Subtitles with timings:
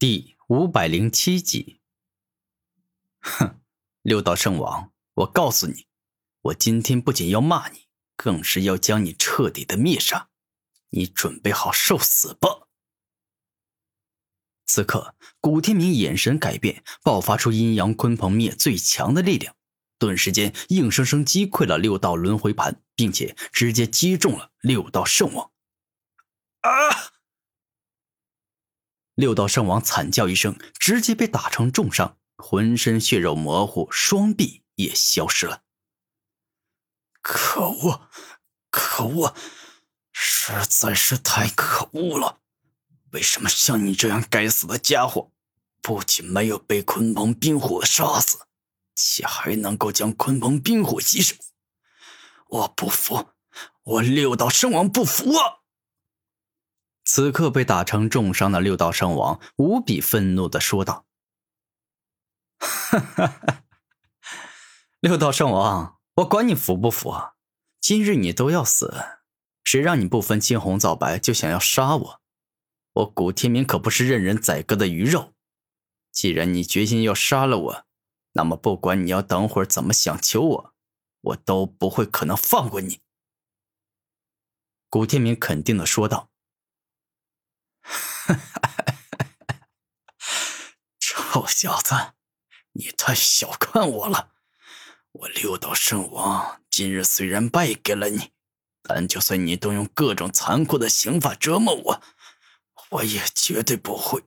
[0.00, 1.82] 第五百零七集。
[3.20, 3.60] 哼，
[4.00, 5.86] 六道圣王，我告诉你，
[6.40, 7.80] 我今天不仅要骂你，
[8.16, 10.30] 更是要将你彻底的灭杀。
[10.88, 12.68] 你准备好受死吧！
[14.64, 19.54] 此刻，古天明眼神改变，爆发出阴阳鲲鹏灭最强的力量，
[19.98, 25.52] 顿时间硬生生击溃了六道轮回盘，并且直接击中了六道圣王。
[26.62, 27.19] 啊！
[29.20, 35.62] 六道圣王惨叫一声，直接被打成重伤，浑身血肉模糊，双臂也消失了。
[37.20, 38.08] 可恶，
[38.70, 39.34] 可恶，
[40.10, 42.38] 实在是太可恶了！
[43.10, 45.30] 为什么像你这样该死的家伙，
[45.82, 48.38] 不仅没有被鲲鹏冰火杀死，
[48.96, 51.36] 且还能够将鲲鹏冰火吸收？
[52.48, 53.28] 我不服，
[53.84, 55.59] 我六道圣王不服啊！
[57.12, 61.06] 此刻被打成重伤的六道圣王无比愤怒的说道
[62.60, 63.64] ：“哈哈！
[65.00, 67.12] 六道圣王，我管你服不服？
[67.80, 68.94] 今日你都要死！
[69.64, 72.20] 谁让你不分青红皂白就想要杀我？
[72.92, 75.32] 我古天明可不是任人宰割的鱼肉！
[76.12, 77.84] 既然你决心要杀了我，
[78.34, 80.74] 那么不管你要等会儿怎么想求我，
[81.22, 83.00] 我都不会可能放过你。”
[84.88, 86.28] 古天明肯定的说道。
[87.82, 88.36] 哈，
[91.00, 91.94] 臭小子，
[92.72, 94.30] 你太小看我了！
[95.12, 98.30] 我六道圣王今日虽然败给了你，
[98.82, 102.02] 但就算你动用各种残酷的刑法折磨我，
[102.90, 104.22] 我也绝对不会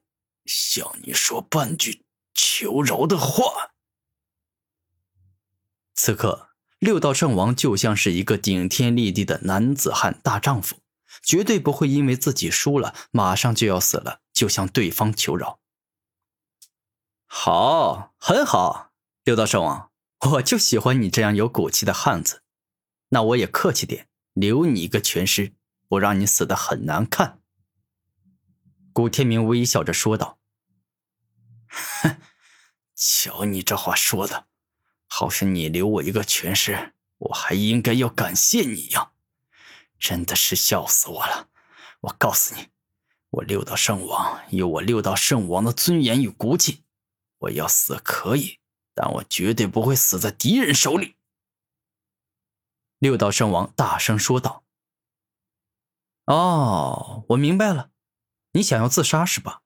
[0.46, 3.72] 向你说半句求饶的话。
[5.96, 6.50] 此刻，
[6.80, 10.78] 六道圣王就像是一个顶天立地的男子汉大丈夫。
[11.22, 15.60] 绝对不会因为自己输了，马上就要死了，就向对方求饶。
[17.36, 18.92] 好，很好，
[19.24, 19.92] 六道圣王，
[20.34, 22.44] 我就喜欢你这样有骨气的汉子。
[23.10, 25.52] 那我也客气点，留你一个全尸，
[25.90, 27.42] 不让你死的很难看。
[28.94, 30.38] 古天明微笑着说道
[31.68, 32.18] ：“哼，
[32.96, 34.46] 瞧你这话说的，
[35.08, 39.14] 好像你留我一个全尸，我还应该要感谢你呀。”
[40.00, 41.50] 真的是笑死我了！
[42.02, 42.68] 我告诉你，
[43.32, 46.83] 我六道圣王有我六道圣王的尊严与骨气。
[47.44, 48.60] 我要死可以，
[48.94, 51.16] 但我绝对不会死在敌人手里。
[53.00, 54.64] 六道圣王大声说道
[56.26, 57.92] ：“哦，我明白了，
[58.54, 59.62] 你想要自杀是吧？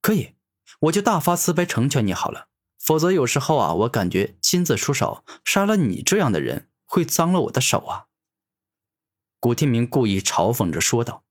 [0.00, 0.36] 可以，
[0.80, 2.48] 我就大发慈悲成全你好了。
[2.78, 8.06] 否则有时候啊，我感觉亲自出手杀了你这样的人，会脏了我的手啊。”
[9.38, 11.24] 古天明故意嘲讽着说道：“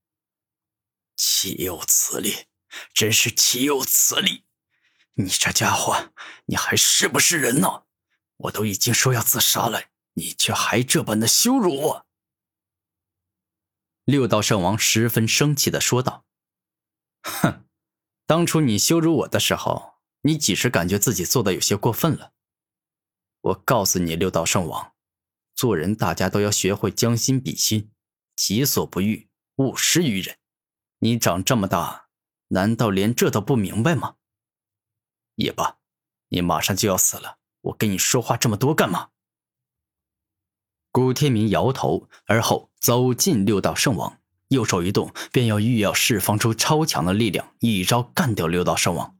[1.17, 2.45] 岂有此理！
[2.93, 4.44] 真是岂有此理！
[5.15, 6.11] 你这家伙，
[6.45, 7.83] 你还是不是人呢？
[8.37, 9.83] 我都已经说要自杀了，
[10.13, 12.05] 你却还这般的羞辱我！”
[14.03, 16.25] 六道圣王十分生气的说道
[17.23, 17.65] ：“哼，
[18.25, 22.33] 当初你羞辱我的时候，你几时感觉自己做的有些过分了？
[23.41, 24.93] 我告诉你，六道圣王，
[25.55, 27.91] 做人大家都要学会将心比心。”
[28.35, 30.37] 己所不欲，勿施于人。
[30.99, 32.09] 你长这么大，
[32.49, 34.17] 难道连这都不明白吗？
[35.35, 35.77] 也罢，
[36.29, 39.09] 你马上就要死了，我跟你说话这么多干嘛？
[40.91, 49.17] 古天明摇头，而后走近六道圣王，右手一动，便要欲要释放出超强的力量，一招干掉六道圣王。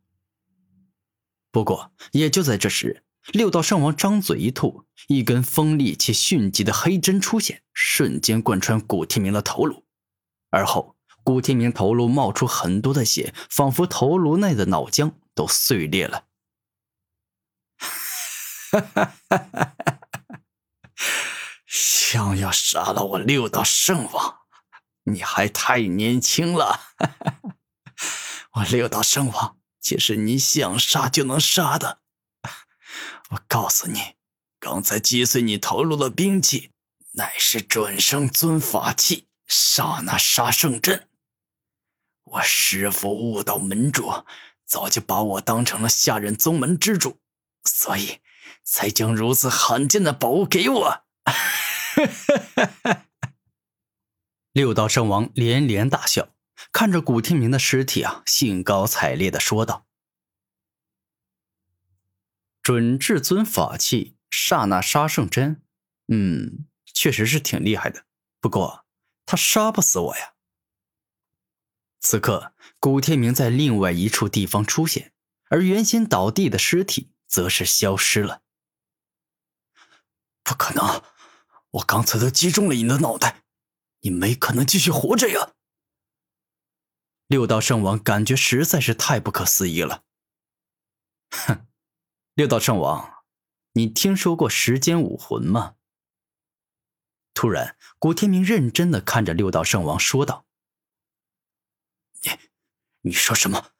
[1.51, 3.03] 不过，也就在这时。
[3.33, 9.83] 六道圣王张嘴一吐，一根锋利且迅疾的黑针出现，瞬间贯穿古天明的头颅。
[10.51, 16.25] 而后，古天明头颅冒出很多的血，仿佛头颅内的脑浆都碎裂了。
[21.67, 24.39] 想要杀了我六道圣王，
[25.03, 26.79] 你还太年轻了。
[28.53, 31.99] 我六道圣王岂是你想杀就能杀的？
[33.29, 34.15] 我告诉你，
[34.59, 36.71] 刚才击碎你头颅的兵器，
[37.13, 41.09] 乃是转生尊法器刹那杀圣阵。
[42.23, 44.09] 我师父悟道门主
[44.65, 47.19] 早就把我当成了下任宗门之主，
[47.63, 48.19] 所以
[48.63, 51.05] 才将如此罕见的宝物给我。
[54.51, 56.29] 六道圣王连连大笑，
[56.71, 59.85] 看着古天明的尸体啊，兴高采烈的说道。
[62.61, 65.61] 准至尊法器刹那杀圣针，
[66.07, 68.05] 嗯，确实是挺厉害的。
[68.39, 68.85] 不过
[69.25, 70.34] 他杀不死我呀。
[72.07, 75.11] 此刻，古天明在另外一处地方出现，
[75.49, 78.43] 而原先倒地的尸体则是消失了。
[80.43, 81.01] 不可能！
[81.71, 83.41] 我刚才都击中了你的脑袋，
[84.01, 85.53] 你没可能继续活着呀！
[87.25, 90.03] 六道圣王感觉实在是太不可思议了。
[91.31, 91.65] 哼，
[92.35, 93.23] 六道圣王，
[93.73, 95.73] 你听说过时间武魂吗？
[97.33, 100.45] 突然，古天明认真的看着六道圣王说道
[102.25, 102.39] ：“你，
[103.01, 103.71] 你说什么？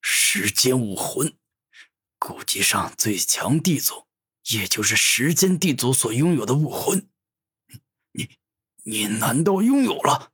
[0.00, 1.38] 时间武魂？
[2.18, 4.06] 古籍上最强地族，
[4.50, 7.08] 也就是时间地族所拥有的武魂，
[8.12, 8.38] 你，
[8.84, 10.32] 你难道拥有了？”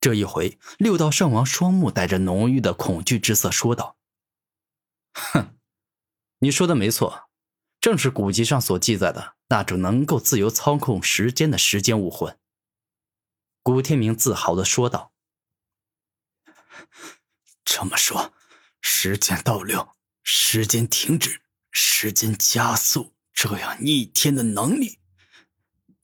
[0.00, 3.96] 这一回，六道圣王双目带着浓郁的恐惧之色说道
[5.14, 5.56] ：“哼，
[6.40, 7.30] 你说的没错，
[7.80, 12.38] 正是古籍上所记载的那种能够自由操控时间的时间武魂。”
[13.64, 15.12] 古天明自豪的说道
[17.76, 18.32] ：“这么说，
[18.80, 21.40] 时间倒流、时间停止、
[21.72, 25.00] 时间加速这样逆天的能力，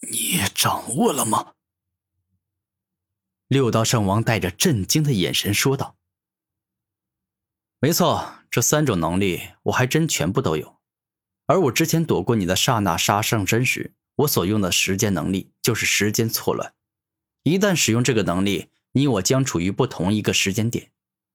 [0.00, 1.55] 你也掌握了吗？”
[3.46, 5.96] 六道圣王带着震惊的眼神说道
[7.78, 10.81] ：“没错，这三种能力我还真全部都有。
[11.46, 16.75] 而我之前躲过你的刹那杀上身时，我所用的时间能力就是时间错乱。
[17.44, 20.90] 一旦使用这个能力，你我将处于不同一个时间点，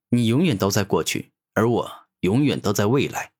[0.08, 3.32] 你永远都在过去，而我永远都在未来。”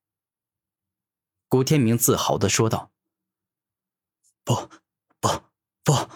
[1.47, 2.91] 古天明自豪的说道
[4.43, 4.69] ：“不，
[5.19, 5.43] 不，
[5.83, 6.09] 不，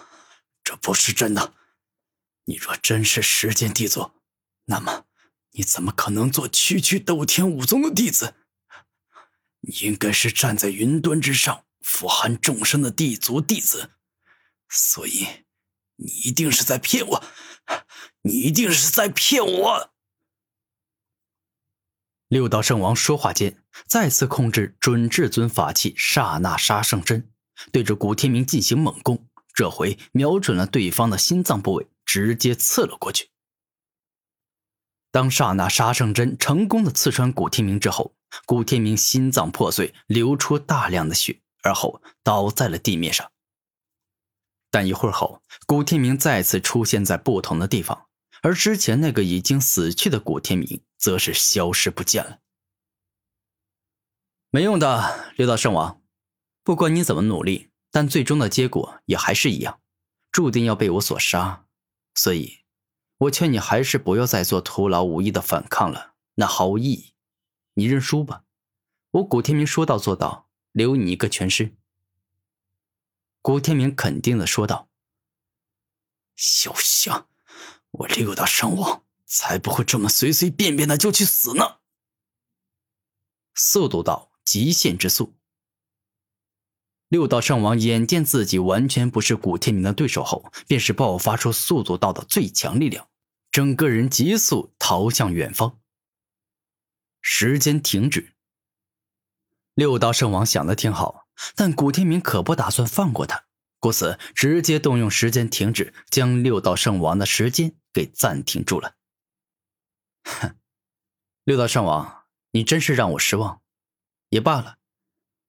[0.64, 1.54] 这不是真的。”
[2.46, 4.12] 你若真是时间帝族，
[4.66, 5.06] 那么
[5.52, 8.36] 你怎么可能做区区斗天武宗的弟子？
[9.62, 13.92] 你应该是站在云端之上，俯瞰众生的帝族弟子。
[14.68, 15.46] 所以，
[15.98, 17.24] 你一定是在骗我，
[18.24, 19.94] 你一定是在骗我！
[22.32, 27.30] 六道圣王说话间，再次控制准至尊法器刹那杀圣针，
[27.72, 29.28] 对着古天明进行猛攻。
[29.54, 31.88] 这回瞄准了对方的心脏部位。
[32.04, 33.30] 直接刺了过去。
[35.12, 38.14] 当刹那杀圣针成功的刺穿古天明之后，
[38.46, 43.32] 古天明心脏破碎，流出大量的血，而后倒在了地面上。
[44.70, 48.08] 但一会儿后，古天明再次出现在不同的地方，
[48.42, 52.40] 而之前那个已经死去的古天明则是消失不见了。
[54.52, 56.00] 没用的，六道圣王，
[56.64, 59.82] 不管你怎么努力，但最终的结果也还是一样，
[60.32, 61.66] 注定要被我所杀。
[62.14, 62.60] 所以，
[63.18, 67.14] 我劝你还是不要再做徒劳无益的反抗了，那毫无意义。
[67.74, 68.44] 你认输吧，
[69.10, 71.76] 我古天明说到做到，留你一个全尸。
[73.42, 74.88] 古天明肯定的说道
[76.36, 77.28] ：“小香，
[77.90, 81.78] 我六道圣王才不会这么随随便便的就去死呢。”
[83.56, 85.36] 速度到极限之速。
[87.08, 93.10] 六道圣王眼见自己完全不是古天明的对手后，便是爆发出速度道的最强力量，
[93.52, 95.80] 整个人急速逃向远方。
[97.22, 98.34] 时间停止。
[99.74, 103.44] 六道圣王想的挺好，但古天明可不打算放过他，
[103.80, 108.96] 故此直接动用时间停止，将六道圣王的时间给暂停住了。
[110.24, 110.56] 哼，
[111.44, 113.62] 六道圣王，你真是让我失望。
[114.30, 114.78] 也罢了。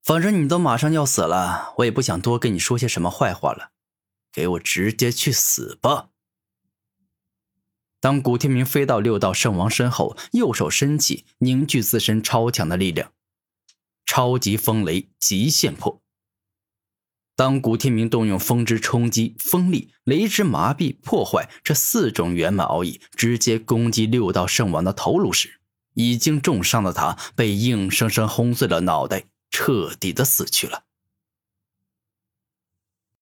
[0.02, 3.70] 反正你都马上要死了，我也不想多跟你说些什么坏话了，
[4.32, 6.08] 给我直接去死吧！
[8.00, 13.12] 当古天明飞到六道圣王身后，右手伸起，凝聚自身超强的力量，
[14.04, 16.01] 超级风雷极限破。
[17.42, 25.58] 当古天明动用风之冲击、风力、雷之麻痹、破坏这四种圆满奥义，直接攻击六道圣王的头颅时，
[25.94, 29.24] 已经重伤的他被硬生生轰碎了脑袋。
[29.50, 30.84] 彻底的死去了。